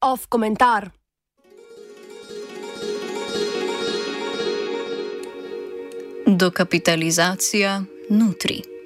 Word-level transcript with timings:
Off 0.00 0.26
komentar. 0.28 0.90
Dokapitalizacija 6.26 7.82
nutri. 8.08 8.79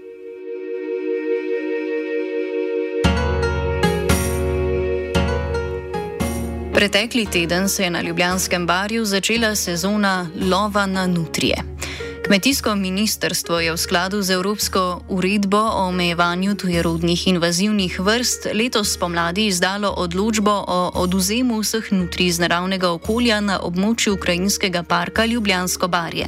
Pretekli 6.74 7.26
teden 7.26 7.68
se 7.68 7.84
je 7.84 7.90
na 7.90 8.02
Ljubljanskem 8.02 8.66
barju 8.66 9.04
začela 9.04 9.54
sezona 9.54 10.30
lova 10.50 10.86
na 10.86 11.06
nutrije. 11.06 11.56
Kmetijsko 12.26 12.74
ministrstvo 12.74 13.60
je 13.60 13.72
v 13.72 13.76
skladu 13.76 14.22
z 14.22 14.30
Evropsko 14.30 15.00
uredbo 15.08 15.58
o 15.58 15.88
omejevanju 15.88 16.54
tujerodnih 16.54 17.26
invazivnih 17.26 18.00
vrst 18.00 18.46
letos 18.54 18.92
spomladi 18.92 19.46
izdalo 19.46 19.94
odločbo 19.96 20.64
o 20.68 20.90
oduzemu 20.94 21.60
vseh 21.60 21.92
nutrij 21.92 22.26
iz 22.26 22.38
naravnega 22.38 22.90
okolja 22.90 23.40
na 23.40 23.60
območju 23.60 24.14
Ukrajinskega 24.14 24.82
parka 24.82 25.26
Ljubljansko 25.26 25.88
barje. 25.88 26.26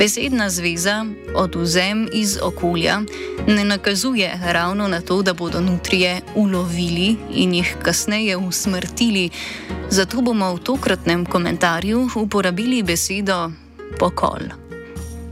Besedna 0.00 0.50
zveza 0.50 1.04
oduzem 1.34 2.08
iz 2.12 2.38
okolja 2.42 3.00
ne 3.46 3.64
nakazuje 3.64 4.40
ravno 4.42 4.88
na 4.88 5.00
to, 5.00 5.22
da 5.22 5.34
bodo 5.34 5.60
nutrije 5.60 6.20
ulovili 6.34 7.16
in 7.34 7.54
jih 7.54 7.76
kasneje 7.82 8.36
usmrtili. 8.36 9.30
Zato 9.90 10.20
bomo 10.20 10.54
v 10.54 10.58
tokratnem 10.58 11.26
komentarju 11.26 12.08
uporabili 12.16 12.82
besedo 12.82 13.50
pokol. 13.98 14.59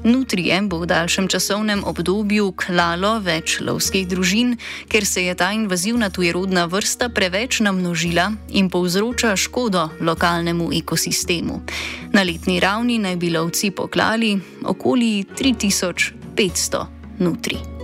Nutrije 0.05 0.63
bo 0.63 0.79
v 0.79 0.87
daljšem 0.87 1.29
časovnem 1.29 1.83
obdobju 1.85 2.53
klalo 2.57 3.19
več 3.21 3.59
lovskih 3.61 4.07
družin, 4.09 4.57
ker 4.89 5.07
se 5.07 5.25
je 5.25 5.35
ta 5.35 5.51
invazivna 5.53 6.11
tujerodna 6.11 6.67
vrsta 6.67 7.09
preveč 7.09 7.61
namnožila 7.61 8.33
in 8.51 8.71
povzroča 8.71 9.37
škodo 9.37 9.89
lokalnemu 10.01 10.71
ekosistemu. 10.83 11.63
Na 12.13 12.23
letni 12.23 12.61
ravni 12.61 12.99
naj 12.99 13.17
bi 13.17 13.31
lovci 13.31 13.71
poklali 13.71 14.39
okoli 14.65 15.25
3500 15.35 16.87
nutrij. 17.19 17.78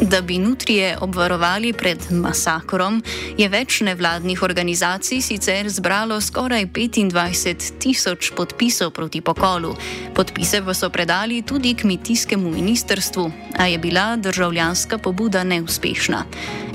Da 0.00 0.20
bi 0.20 0.38
nutrije 0.38 0.98
obvarovali 1.00 1.72
pred 1.72 1.98
masakrom, 2.10 3.02
je 3.38 3.48
več 3.48 3.80
nevladnih 3.80 4.42
organizacij 4.42 5.22
sicer 5.24 5.70
zbralo 5.72 6.20
skoraj 6.20 6.66
25 6.66 7.78
tisoč 7.80 8.30
podpisov 8.36 8.90
proti 8.92 9.22
pokolu. 9.24 9.72
Podpise 10.14 10.60
pa 10.60 10.74
so 10.74 10.90
predali 10.92 11.40
tudi 11.42 11.72
kmetijskemu 11.74 12.50
ministrstvu, 12.50 13.30
a 13.58 13.66
je 13.66 13.78
bila 13.78 14.16
državljanska 14.16 14.98
pobuda 14.98 15.44
neuspešna. 15.44 16.24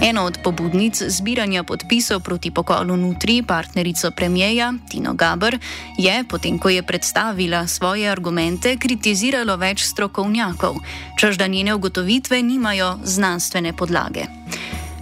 Ena 0.01 0.25
od 0.25 0.39
pobudnic 0.43 1.03
zbiranja 1.07 1.63
podpisov 1.63 2.23
proti 2.25 2.51
pokolu 2.51 2.97
nutri, 2.97 3.43
partnerico 3.47 4.11
premijeja 4.11 4.73
Tino 4.89 5.13
Gabr, 5.13 5.57
je, 5.97 6.23
potem 6.29 6.57
ko 6.59 6.69
je 6.69 6.83
predstavila 6.83 7.67
svoje 7.67 8.09
argumente, 8.09 8.77
kritiziralo 8.77 9.57
več 9.61 9.85
strokovnjakov, 9.85 10.81
čež 11.21 11.37
da 11.37 11.47
njene 11.47 11.75
ugotovitve 11.75 12.41
nimajo 12.41 12.97
znanstvene 13.11 13.73
podlage. 13.77 14.25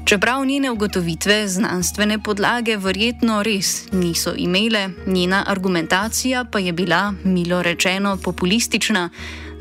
Čeprav 0.09 0.45
njene 0.45 0.71
ugotovitve 0.71 1.47
znanstvene 1.47 2.19
podlage 2.23 2.77
verjetno 2.77 3.43
res 3.43 3.91
niso 3.91 4.33
imele, 4.37 4.89
njena 5.07 5.43
argumentacija 5.47 6.45
pa 6.51 6.59
je 6.59 6.73
bila, 6.73 7.13
milo 7.23 7.61
rečeno, 7.61 8.17
populistična, 8.17 9.09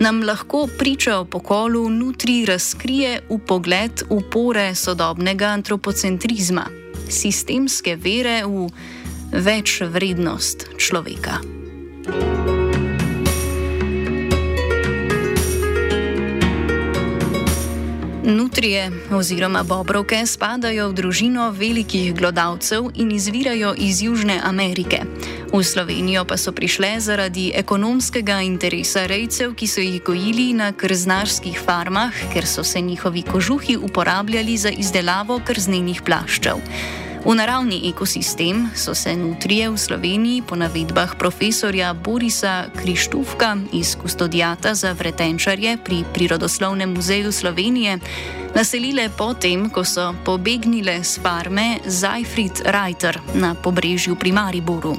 nam 0.00 0.22
lahko 0.22 0.68
priča 0.78 1.18
o 1.18 1.24
pokolu 1.24 1.90
nutri 1.90 2.46
razkrije 2.46 3.20
v 3.30 3.38
pogled 3.38 4.02
upore 4.10 4.74
sodobnega 4.74 5.46
antropocentrizma, 5.46 6.64
sistemske 7.10 7.96
vere 7.96 8.40
v 8.46 8.70
več 9.32 9.80
vrednost 9.80 10.66
človeka. 10.78 11.57
Nutrije 18.28 18.90
oziroma 19.12 19.62
bobrovke 19.64 20.20
spadajo 20.26 20.90
v 20.90 20.94
družino 21.00 21.46
velikih 21.50 22.12
glodavcev 22.12 22.90
in 23.00 23.08
izvirajo 23.16 23.72
iz 23.72 24.02
Južne 24.04 24.36
Amerike. 24.44 25.00
V 25.48 25.62
Slovenijo 25.64 26.26
pa 26.28 26.36
so 26.36 26.52
prišle 26.52 27.00
zaradi 27.00 27.48
ekonomskega 27.56 28.42
interesa 28.44 29.06
rejcev, 29.08 29.56
ki 29.56 29.66
so 29.66 29.80
jih 29.80 30.04
gojili 30.04 30.52
na 30.52 30.76
krznarskih 30.76 31.56
farmah, 31.56 32.12
ker 32.28 32.44
so 32.44 32.60
se 32.60 32.84
njihovi 32.84 33.24
kožuhi 33.24 33.80
uporabljali 33.80 34.56
za 34.60 34.68
izdelavo 34.68 35.40
krznenih 35.40 36.04
plaščev. 36.04 36.60
V 37.24 37.34
naravni 37.34 37.90
ekosistem 37.90 38.70
so 38.74 38.94
se 38.94 39.16
nutrije 39.16 39.70
v 39.70 39.78
Sloveniji 39.78 40.42
po 40.42 40.56
navedbah 40.56 41.18
profesorja 41.18 41.92
Borisa 41.94 42.70
Krištufka 42.76 43.56
iz 43.72 43.96
Kustodijata 43.96 44.74
za 44.74 44.92
vretenčarje 44.92 45.76
pri 45.84 46.04
Prirodoslovnem 46.14 46.94
muzeju 46.94 47.32
Slovenije 47.32 47.98
naselile 48.54 49.10
potem, 49.10 49.70
ko 49.70 49.84
so 49.84 50.14
pobegnile 50.24 51.02
z 51.04 51.18
farme 51.18 51.78
Zajfrid 51.86 52.62
Reiter 52.64 53.18
na 53.34 53.54
pobrežju 53.54 54.16
pri 54.16 54.32
Mariboru. 54.32 54.96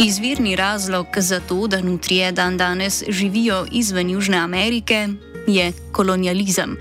Izvirni 0.00 0.56
razlog 0.56 1.06
za 1.16 1.40
to, 1.40 1.66
da 1.66 1.80
nutrije 1.80 2.32
dan 2.32 2.56
danes 2.56 3.02
živijo 3.08 3.66
izven 3.72 4.10
Južne 4.10 4.38
Amerike, 4.38 5.08
je 5.48 5.72
kolonializem. 5.92 6.76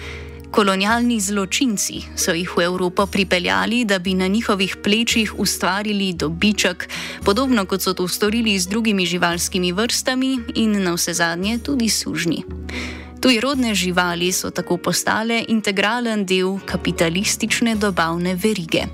Kolonialni 0.52 1.20
zločinci 1.20 2.02
so 2.16 2.32
jih 2.32 2.50
v 2.58 2.64
Evropo 2.64 3.06
pripeljali, 3.06 3.86
da 3.86 4.00
bi 4.00 4.14
na 4.14 4.28
njihovih 4.28 4.78
plečih 4.84 5.40
ustvarili 5.40 6.14
dobiček, 6.14 6.90
podobno 7.26 7.66
kot 7.66 7.82
so 7.82 7.94
to 7.94 8.08
storili 8.08 8.60
z 8.60 8.68
drugimi 8.68 9.06
živalskimi 9.06 9.72
vrstami 9.72 10.40
in 10.56 10.84
na 10.84 10.96
vse 10.96 11.14
zadnje 11.14 11.60
tudi 11.60 11.90
sužnji. 11.90 12.44
Tujerodne 13.22 13.76
živali 13.76 14.32
so 14.32 14.50
tako 14.50 14.78
postale 14.78 15.44
integralen 15.48 16.26
del 16.26 16.60
kapitalistične 16.66 17.76
dobavne 17.76 18.36
verige. 18.36 18.86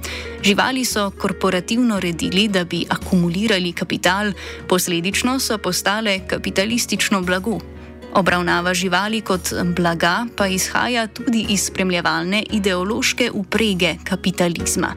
Živali 0.44 0.86
so 0.86 1.12
korporativno 1.12 2.00
redili, 2.00 2.48
da 2.48 2.64
bi 2.64 2.86
akumulirali 2.90 3.74
kapital, 3.74 4.32
posledično 4.68 5.40
so 5.40 5.58
postale 5.58 6.20
kapitalistično 6.28 7.22
blago. 7.22 7.73
Obravnava 8.16 8.74
živali 8.74 9.22
kot 9.22 9.54
blaga 9.76 10.26
pa 10.38 10.48
izhaja 10.48 11.08
tudi 11.08 11.46
iz 11.50 11.66
spremljevalne 11.66 12.44
ideološke 12.52 13.32
uprege 13.34 13.96
kapitalizma. 14.04 14.94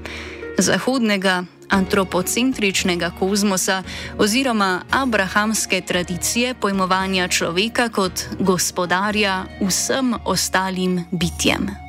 Zahodnega 0.58 1.44
antropocentričnega 1.70 3.10
kozmosa 3.18 3.82
oziroma 4.18 4.82
abrahamske 4.90 5.80
tradicije 5.80 6.54
pojmovanja 6.54 7.28
človeka 7.28 7.88
kot 7.88 8.24
gospodarja 8.40 9.44
vsem 9.60 10.14
ostalim 10.24 11.04
bitjem. 11.10 11.85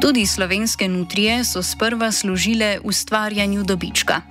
Tudi 0.00 0.26
slovenske 0.26 0.88
nutrije 0.88 1.44
so 1.44 1.62
sprva 1.62 2.12
služile 2.12 2.78
ustvarjanju 2.84 3.64
dobička. 3.64 4.22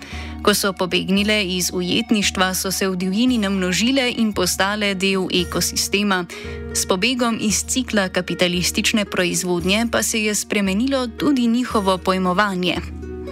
Ko 0.43 0.53
so 0.53 0.73
pobegnile 0.73 1.45
iz 1.45 1.71
ujetništva, 1.73 2.53
so 2.53 2.71
se 2.71 2.87
v 2.87 2.95
divjini 2.95 3.37
namnožile 3.37 4.13
in 4.17 4.33
postale 4.33 4.93
del 4.93 5.27
ekosistema. 5.33 6.25
S 6.73 6.87
pobegom 6.87 7.37
iz 7.41 7.63
cikla 7.67 8.09
kapitalistične 8.09 9.05
proizvodnje 9.05 9.85
pa 9.91 10.03
se 10.03 10.23
je 10.23 10.35
spremenilo 10.35 11.07
tudi 11.07 11.47
njihovo 11.47 11.97
pojmovanje. 11.97 12.75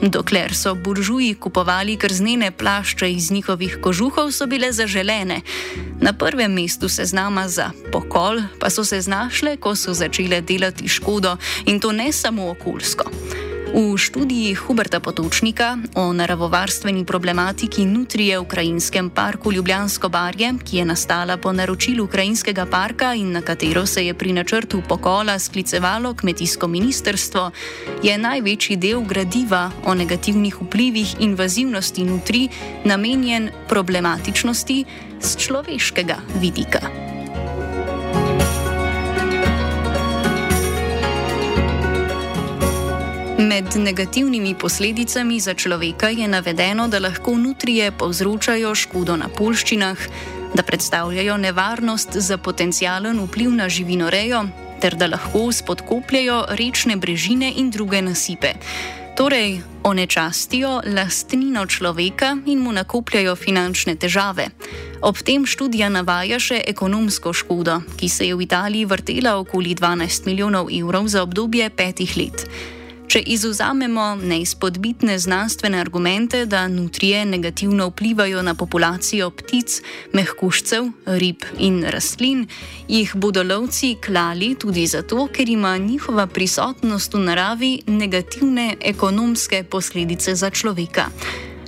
Dokler 0.02 0.54
so 0.56 0.76
buržuji 0.76 1.34
kupovali 1.34 1.98
krznene 1.98 2.52
plašče 2.52 3.12
iz 3.12 3.32
njihovih 3.32 3.78
kožuhov, 3.82 4.32
so 4.32 4.46
bile 4.46 4.72
zaželene. 4.72 5.42
Na 6.02 6.14
prvem 6.14 6.54
mestu 6.54 6.90
seznama 6.90 7.48
za 7.48 7.72
pokol 7.92 8.42
pa 8.60 8.70
so 8.70 8.84
se 8.84 9.02
znašle, 9.02 9.58
ko 9.58 9.76
so 9.76 9.94
začele 9.94 10.42
delati 10.42 10.88
škodo 10.88 11.38
in 11.66 11.80
to 11.80 11.92
ne 11.92 12.12
samo 12.12 12.50
okoljsko. 12.50 13.12
V 13.68 13.98
študiji 14.00 14.56
Huberta 14.56 15.00
Potočnika 15.00 15.78
o 15.96 16.14
naravovarstveni 16.14 17.06
problematiki 17.06 17.86
nutrije 17.86 18.40
v 18.40 18.42
Ukrajinskem 18.42 19.10
parku 19.10 19.52
Ljubljansko 19.52 20.10
barje, 20.10 20.54
ki 20.64 20.78
je 20.78 20.86
nastala 20.86 21.38
po 21.38 21.52
naročilu 21.52 22.04
Ukrajinskega 22.04 22.66
parka 22.66 23.14
in 23.14 23.32
na 23.32 23.42
katero 23.42 23.86
se 23.86 24.06
je 24.06 24.14
pri 24.14 24.34
načrtu 24.34 24.82
pokola 24.88 25.40
sklicevalo 25.40 26.14
kmetijsko 26.14 26.68
ministerstvo, 26.68 27.52
je 28.04 28.18
največji 28.18 28.78
del 28.78 29.02
gradiva 29.02 29.72
o 29.86 29.94
negativnih 29.94 30.62
vplivih 30.62 31.16
invazivnosti 31.20 32.04
nutrij 32.04 32.48
namenjen 32.86 33.50
problematičnosti 33.68 34.86
z 35.22 35.38
človeškega 35.38 36.18
vidika. 36.40 36.97
Med 43.48 43.76
negativnimi 43.76 44.56
posledicami 44.60 45.40
za 45.40 45.54
človeka 45.54 46.10
je 46.10 46.28
navedeno, 46.28 46.88
da 46.88 47.00
lahko 47.00 47.38
nutrije 47.38 47.92
povzročajo 47.92 48.74
škodo 48.76 49.16
na 49.16 49.30
polščinah, 49.32 49.98
da 50.54 50.64
predstavljajo 50.64 51.38
nevarnost 51.38 52.18
za 52.18 52.38
potencijalen 52.38 53.20
vpliv 53.24 53.56
na 53.56 53.70
živinorejo, 53.70 54.44
ter 54.82 54.96
da 54.96 55.08
lahko 55.08 55.52
spodkopljajo 55.52 56.44
rečne 56.60 56.96
brežine 56.96 57.54
in 57.56 57.72
druge 57.72 58.02
nasipe. 58.02 58.54
Torej, 59.18 59.62
onečastijo 59.84 60.82
lastnino 60.86 61.66
človeka 61.66 62.38
in 62.46 62.60
mu 62.60 62.72
nakopljajo 62.72 63.36
finančne 63.36 63.96
težave. 63.96 64.50
Ob 65.02 65.24
tem 65.24 65.46
študija 65.46 65.88
navaja 65.90 66.40
še 66.40 66.66
ekonomsko 66.68 67.34
škodo, 67.34 67.80
ki 67.98 68.10
se 68.10 68.28
je 68.28 68.36
v 68.36 68.44
Italiji 68.44 68.86
vrtela 68.86 69.38
okoli 69.40 69.76
12 69.76 70.26
milijonov 70.26 70.68
evrov 70.68 71.08
za 71.08 71.24
obdobje 71.24 71.70
petih 71.70 72.18
let. 72.18 72.50
Če 73.08 73.22
izuzamemo 73.24 74.18
neizpodbitne 74.20 75.14
znanstvene 75.20 75.80
argumente, 75.80 76.42
da 76.46 76.66
nutrije 76.68 77.26
negativno 77.26 77.88
vplivajo 77.88 78.42
na 78.44 78.52
populacijo 78.54 79.30
ptic, 79.32 79.78
mehkuščev, 80.12 80.90
rib 81.22 81.46
in 81.64 81.80
rastlin, 81.88 82.44
jih 82.92 83.16
bodo 83.16 83.46
lovci 83.48 83.94
klali 84.04 84.58
tudi 84.60 84.84
zato, 84.92 85.30
ker 85.32 85.50
ima 85.50 85.78
njihova 85.78 86.28
prisotnost 86.28 87.16
v 87.16 87.24
naravi 87.30 87.74
negativne 87.88 88.74
ekonomske 88.82 89.64
posledice 89.64 90.36
za 90.36 90.50
človeka. 90.50 91.08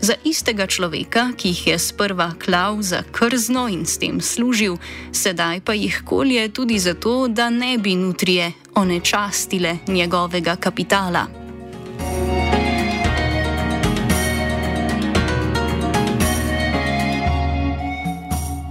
Za 0.02 0.16
istega 0.24 0.68
človeka, 0.68 1.30
ki 1.38 1.50
jih 1.54 1.68
je 1.68 1.80
sprva 1.80 2.34
klav 2.40 2.82
za 2.82 3.04
krzno 3.12 3.68
in 3.68 3.86
s 3.86 3.98
tem 4.00 4.22
služil, 4.22 4.78
sedaj 5.12 5.60
pa 5.64 5.74
jih 5.74 6.02
kolje 6.06 6.50
tudi 6.52 6.80
zato, 6.80 7.28
da 7.28 7.50
ne 7.50 7.78
bi 7.78 7.96
nutrije 7.96 8.52
onečastile 8.80 9.78
njegovega 9.88 10.56
kapitala. 10.56 11.26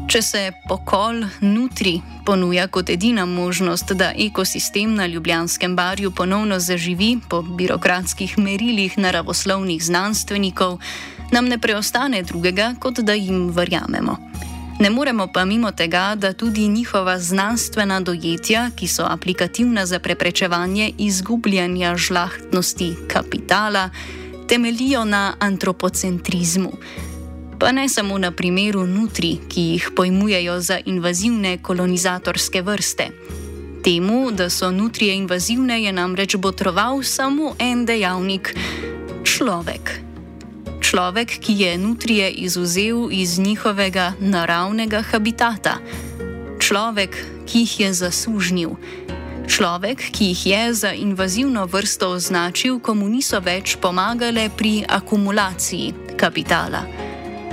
Če 0.09 0.23
se 0.25 0.41
pokol 0.65 1.21
nutri 1.45 1.99
ponuja 2.25 2.65
kot 2.73 2.89
edina 2.89 3.27
možnost, 3.29 3.93
da 3.93 4.09
ekosistem 4.17 4.95
na 4.97 5.07
Ljubljanskem 5.07 5.77
barju 5.77 6.11
ponovno 6.11 6.59
zaživi 6.59 7.19
po 7.29 7.43
birokratskih 7.43 8.39
merilih 8.39 8.99
naravoslovnih 8.99 9.85
znanstvenikov, 9.85 10.79
nam 11.33 11.49
ne 11.53 11.59
preostane 11.59 12.23
drugega, 12.23 12.73
kot 12.81 13.01
da 13.05 13.13
jim 13.13 13.51
verjamemo. 13.53 14.17
Ne 14.81 14.91
moremo 14.91 15.27
pa 15.27 15.45
mimo 15.45 15.73
tega, 15.73 16.15
da 16.15 16.33
tudi 16.33 16.69
njihova 16.69 17.19
znanstvena 17.19 18.01
dojetja, 18.01 18.71
ki 18.77 18.87
so 18.87 19.05
aplikativna 19.11 19.87
za 19.87 19.99
preprečevanje 19.99 20.93
izgubljanja 20.99 21.97
žlahtnosti 21.97 22.95
kapitala, 23.09 23.91
temelijo 24.49 25.05
na 25.05 25.35
antropocentrizmu. 25.39 26.73
Pa 27.59 27.73
ne 27.73 27.89
samo 27.89 28.19
na 28.19 28.31
primeru 28.31 28.87
nutri, 28.87 29.39
ki 29.49 29.61
jih 29.61 29.91
pojmujejo 29.97 30.61
za 30.61 30.79
invazivne 30.87 31.59
kolonizatorske 31.63 32.63
vrste. 32.63 33.09
Temu, 33.85 34.31
da 34.31 34.51
so 34.51 34.71
nutrije 34.71 35.17
invazivne, 35.17 35.83
je 35.83 35.93
namreč 35.93 36.37
botroval 36.37 37.03
samo 37.03 37.55
en 37.59 37.87
dejavnik: 37.87 38.55
človek 39.25 40.08
človek, 40.89 41.29
ki 41.45 41.53
je 41.53 41.79
nutrije 41.79 42.31
izuzel 42.31 43.13
iz 43.13 43.39
njihovega 43.39 44.13
naravnega 44.21 45.03
habitata, 45.03 45.77
človek, 46.61 47.13
ki 47.45 47.59
jih 47.59 47.81
je 47.81 47.91
zasužnil, 47.93 48.73
človek, 49.45 50.01
ki 50.01 50.33
jih 50.33 50.47
je 50.47 50.63
za 50.75 50.93
invazivno 50.93 51.67
vrsto 51.67 52.09
označil, 52.17 52.81
ko 52.81 52.95
mu 52.95 53.09
niso 53.09 53.41
več 53.41 53.77
pomagale 53.77 54.49
pri 54.49 54.89
akumulaciji 54.89 56.17
kapitala. 56.17 56.87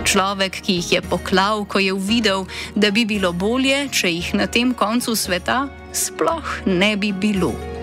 Človek, 0.06 0.64
ki 0.64 0.80
jih 0.80 0.92
je 0.92 1.02
poklal, 1.04 1.68
ko 1.68 1.80
je 1.80 1.92
uvidel, 1.92 2.48
da 2.76 2.92
bi 2.92 3.04
bilo 3.04 3.34
bolje, 3.34 3.90
če 3.92 4.16
jih 4.16 4.34
na 4.40 4.48
tem 4.48 4.72
koncu 4.72 5.16
sveta 5.16 5.66
sploh 5.92 6.64
ne 6.66 6.96
bi 6.96 7.12
bilo. 7.12 7.75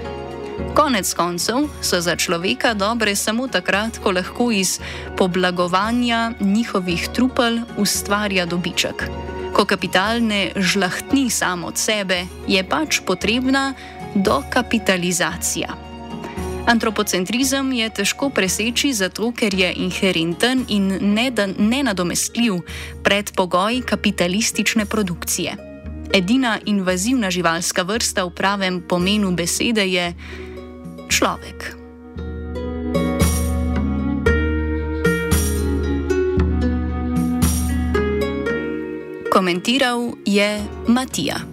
Konec 0.70 1.14
koncev 1.14 1.66
so 1.82 2.00
za 2.00 2.16
človeka 2.16 2.74
dobre 2.74 3.16
samo 3.18 3.48
takrat, 3.48 3.98
ko 3.98 4.14
lahko 4.14 4.50
iz 4.54 4.78
poblagovanja 5.18 6.32
njihovih 6.40 7.08
trupel 7.14 7.58
ustvarja 7.76 8.46
dobiček. 8.46 9.04
Ko 9.52 9.64
kapital 9.64 10.22
ne 10.22 10.52
žlahtni 10.56 11.30
samo 11.30 11.66
od 11.66 11.78
sebe, 11.78 12.24
je 12.48 12.64
pač 12.64 13.00
potrebna 13.06 13.74
dokapitalizacija. 14.14 15.68
Antropocentrizem 16.66 17.72
je 17.72 17.90
težko 17.90 18.30
preseči 18.30 18.92
zato, 18.94 19.32
ker 19.34 19.54
je 19.54 19.72
inherenten 19.82 20.64
in 20.68 20.94
nenadomestljiv 21.58 22.62
predpogoj 23.02 23.82
kapitalistične 23.82 24.86
produkcije. 24.86 25.56
Edina 26.14 26.58
invazivna 26.64 27.30
živalska 27.30 27.82
vrsta 27.82 28.24
v 28.24 28.30
pravem 28.30 28.82
pomenu 28.88 29.30
besede 29.32 29.86
je 29.86 30.14
človek. 31.12 31.76
Komentiral 39.28 40.16
je 40.24 40.60
Matija. 40.88 41.51